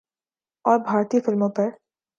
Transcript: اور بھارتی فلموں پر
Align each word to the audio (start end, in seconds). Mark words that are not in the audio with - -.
اور 0.65 0.79
بھارتی 0.79 1.19
فلموں 1.19 1.49
پر 1.49 1.69